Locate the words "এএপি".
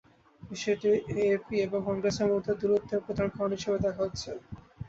1.17-1.55